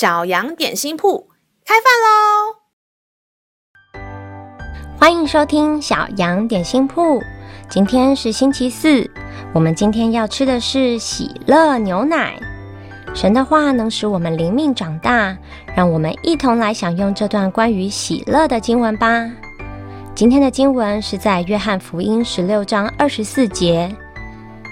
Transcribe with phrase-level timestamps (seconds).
[0.00, 1.28] 小羊点心铺
[1.62, 2.56] 开饭喽！
[4.98, 7.20] 欢迎收听小羊点心铺。
[7.68, 9.10] 今天是星期四，
[9.52, 12.40] 我们今天要吃的是喜乐牛奶。
[13.14, 15.36] 神的话能使我们灵命长大，
[15.76, 19.30] 让我们一同来享用这段关于喜乐的经文吧。
[20.14, 23.94] 今天的经文是在约翰福音十六章二十四节。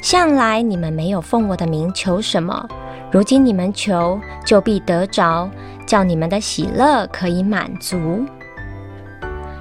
[0.00, 2.66] 向来你们没有奉我的名求什么，
[3.10, 5.48] 如今你们求，就必得着，
[5.86, 8.24] 叫你们的喜乐可以满足。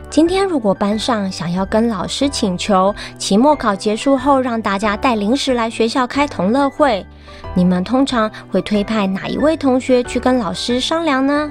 [0.09, 7.05] 今天如果班上想要跟老师请求，期末考结束后让大家带零食来学校开同乐会，
[7.53, 11.49] 你们通常会推派哪一位同学去跟老师商量呢？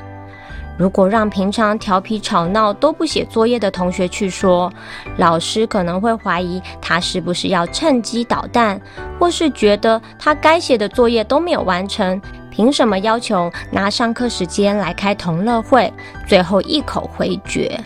[0.79, 4.71] 如果让平常调皮吵闹都不写作业的同学去说，
[5.17, 8.79] 老师可能会怀疑他是不是要趁机捣蛋，
[9.19, 12.21] 或是觉得他该写的作业都没有完成，
[12.51, 15.91] 凭什么要求拿上课时间来开同乐会，
[16.27, 17.81] 最后一口回绝。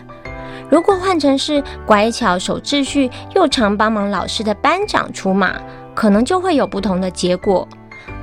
[0.69, 5.55] 如果换成是乖巧守秩序又常帮忙老师的班长出马，
[5.95, 7.65] 可能就会有不同的结果，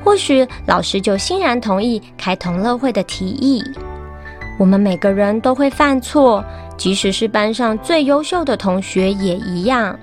[0.05, 3.65] 或许老师就欣然同意开同乐会的提议。
[4.59, 6.45] 我们每个人都会犯错，
[6.77, 9.99] 即使是班上最优秀的同学也一样。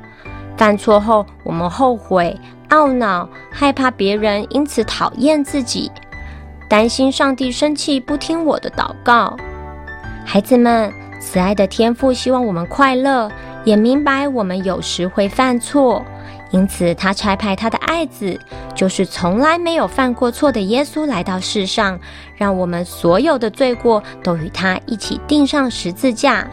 [0.57, 2.39] 犯错后，我们后悔、
[2.69, 5.91] 懊恼、害怕别人因此讨厌自己，
[6.69, 9.35] 担心上帝生气不听我的祷告。
[10.25, 13.29] 孩子们，慈爱的天父希望我们快乐，
[13.65, 16.01] 也明白我们有时会犯错。
[16.51, 18.39] 因此，他差派他的爱子，
[18.75, 21.97] 就是从来没有犯过错的耶稣来到世上，
[22.35, 26.45] 让我们所有的罪过都与他一起钉上十字架。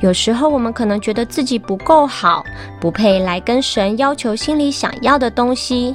[0.00, 2.42] 有时候，我们可能觉得自己不够好，
[2.80, 5.94] 不配来跟神要求心里想要的东西。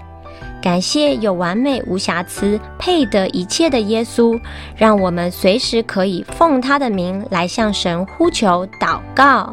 [0.62, 4.40] 感谢有完美无瑕疵、配得一切的耶稣，
[4.76, 9.52] 让我们随时可以奉他的名来向神呼求祷告。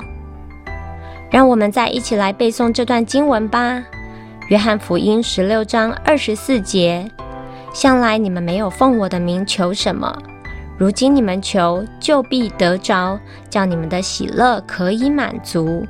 [1.30, 3.74] 让我们再一起来背诵这段经文吧，
[4.52, 7.10] 《约翰福音》十六章二十四节：
[7.72, 10.14] 向来你们没有奉我的名求什么，
[10.76, 13.18] 如今你们求，就必得着，
[13.48, 15.66] 叫你们的喜乐可以满足。《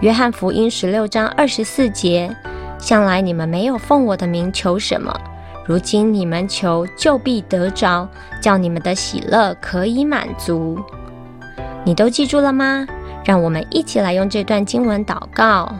[0.00, 2.30] 约翰福音》十六章二十四节：
[2.78, 5.18] 向来你们没有奉我的名求什么，
[5.64, 8.06] 如今你们求，就必得着，
[8.38, 10.78] 叫你们的喜乐可以满足。
[11.84, 12.86] 你都记住了吗？
[13.24, 15.74] 让我们一起来用这段经文祷告。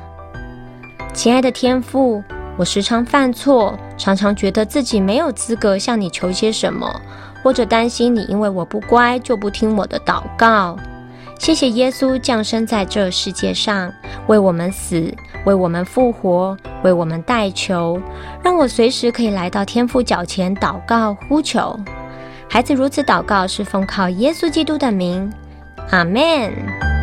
[1.15, 2.23] 亲爱的天父，
[2.59, 7.01] 我时常犯错，常常觉得自己没有资格向你求些什么，
[7.41, 10.77] 或者担心你因为我不乖就不听我的祷告。
[11.39, 13.93] 谢谢耶稣降生在这世界上，
[14.27, 15.15] 为我们死，
[15.47, 18.01] 为我们复活，为我们代求，
[18.43, 21.79] 让我随时可以来到天父脚前祷告呼求。
[22.51, 25.33] 孩子如此祷告，是奉靠耶稣基督的名。
[25.91, 26.94] 阿门。